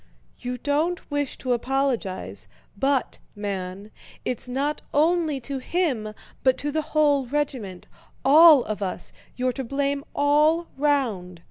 [0.39, 3.91] "You don't wish to apologize, but, man,
[4.25, 10.65] it's not only to him but to the whole regiment—all of us—you're to blame all
[10.75, 11.39] round.